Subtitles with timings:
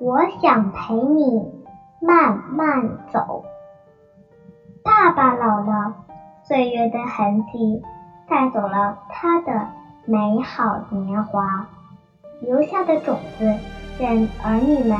[0.00, 1.52] 我想陪你
[2.00, 3.44] 慢慢走。
[4.82, 5.94] 爸爸老了，
[6.42, 7.82] 岁月的痕迹
[8.28, 9.68] 带走了他的
[10.04, 11.66] 美好年华，
[12.40, 13.54] 留下的种子
[13.98, 14.98] 任儿女们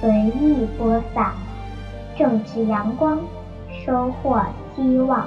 [0.00, 1.32] 随意播撒，
[2.16, 3.18] 种植阳光，
[3.84, 4.40] 收获
[4.74, 5.26] 希望。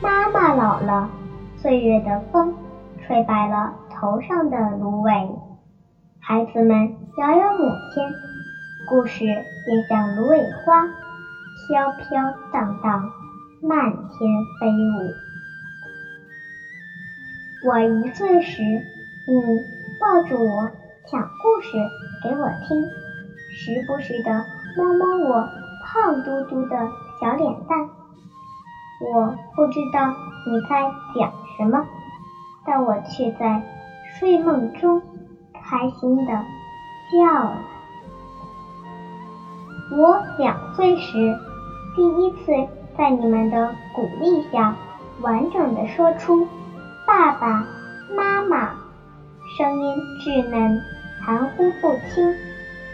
[0.00, 1.10] 妈妈老了，
[1.56, 2.54] 岁月的风
[3.02, 5.28] 吹白了头上的芦苇，
[6.30, 8.04] 孩子们遥遥母亲，
[8.86, 10.86] 故事也像芦苇花。
[10.86, 13.10] 飘飘荡荡，
[13.60, 14.30] 漫天
[14.60, 15.10] 飞舞。
[17.68, 18.62] 我一岁时，
[19.26, 19.60] 你
[19.98, 20.70] 抱住我
[21.10, 21.72] 讲故事
[22.22, 22.80] 给我听，
[23.50, 24.30] 时不时的
[24.76, 25.48] 摸摸我
[25.82, 26.88] 胖嘟嘟的
[27.20, 27.88] 小脸蛋。
[29.12, 30.14] 我不知道
[30.46, 31.84] 你在讲什么，
[32.64, 33.60] 但我却在
[34.16, 35.02] 睡梦中
[35.70, 37.58] 开心的笑了。
[39.96, 41.38] 我两岁时。
[41.96, 42.52] 第一次
[42.96, 44.76] 在你们的鼓励下，
[45.22, 46.46] 完整的说出
[47.04, 47.66] “爸爸
[48.16, 48.70] 妈妈”，
[49.58, 50.80] 声音稚嫩，
[51.20, 52.32] 含糊不清，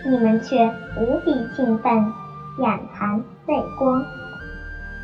[0.06, 0.66] 你们却
[0.98, 2.10] 无比兴奋，
[2.58, 4.02] 眼含泪光，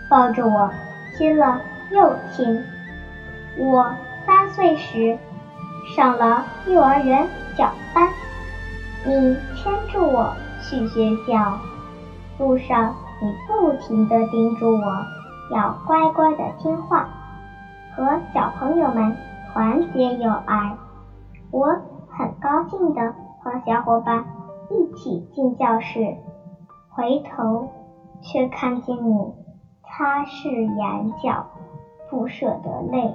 [0.09, 0.71] 抱着我
[1.19, 2.65] 亲了又亲。
[3.59, 3.95] 我
[4.27, 5.19] 三岁时
[5.87, 8.09] 上了幼儿园小班，
[9.05, 11.59] 你牵着我去学校，
[12.39, 12.95] 路上。
[13.23, 15.07] 你不停地叮嘱我
[15.53, 17.09] 要乖乖的听话，
[17.95, 19.17] 和小朋友们
[19.53, 20.77] 团结友爱。
[21.53, 21.69] 我
[22.11, 24.25] 很高兴地和小伙伴
[24.71, 26.17] 一起进教室，
[26.91, 27.69] 回头
[28.23, 29.33] 却看见你
[29.85, 31.47] 擦拭眼角，
[32.11, 33.15] 不舍得泪。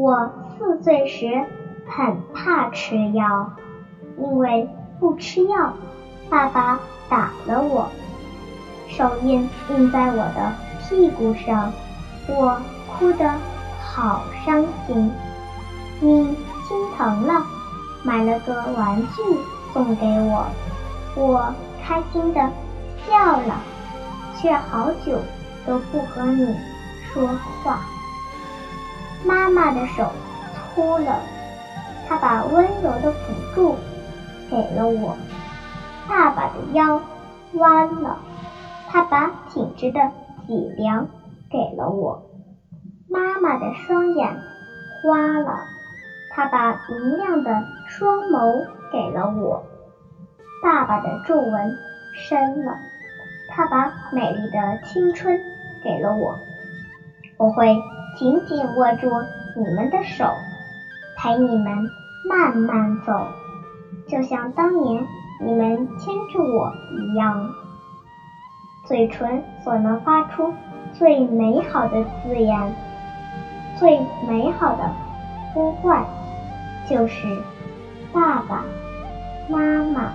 [0.00, 1.44] 我四岁时
[1.86, 3.50] 很怕吃药，
[4.16, 4.66] 因为
[4.98, 5.74] 不吃药。
[6.30, 7.86] 爸爸打了我，
[8.88, 11.70] 手印印在我的屁股上，
[12.28, 12.58] 我
[12.88, 13.30] 哭得
[13.82, 15.12] 好伤心。
[16.00, 16.34] 你
[16.66, 17.44] 心疼了，
[18.02, 19.22] 买了个玩具
[19.74, 20.46] 送给我，
[21.14, 22.40] 我开心的
[23.06, 23.60] 笑了，
[24.38, 25.18] 却好久
[25.66, 26.56] 都不和你
[27.12, 27.28] 说
[27.62, 27.80] 话。
[29.24, 30.10] 妈妈的手
[30.74, 31.18] 粗了，
[32.08, 33.76] 她把温柔的辅助
[34.50, 35.16] 给了我。
[36.08, 37.00] 爸爸的腰
[37.52, 38.16] 弯了，
[38.88, 40.10] 他把挺直的
[40.46, 41.06] 脊梁
[41.48, 42.18] 给了我；
[43.08, 44.36] 妈妈的双眼
[45.02, 45.60] 花了，
[46.32, 49.60] 他把明亮的双眸给了我；
[50.64, 51.76] 爸爸的皱纹
[52.12, 52.76] 深了，
[53.50, 55.38] 他把美丽的青春
[55.84, 56.36] 给了我。
[57.36, 57.78] 我会
[58.16, 59.08] 紧紧握住
[59.56, 60.24] 你们的手，
[61.16, 61.88] 陪你们
[62.28, 63.12] 慢慢走，
[64.06, 65.04] 就像当年。
[65.42, 67.48] 你们牵着我一样，
[68.84, 70.52] 嘴唇所能发出
[70.92, 72.74] 最美好的字眼，
[73.78, 73.98] 最
[74.28, 74.92] 美好的
[75.54, 76.04] 呼唤，
[76.86, 77.42] 就是
[78.12, 78.62] 爸爸
[79.48, 80.12] 妈妈。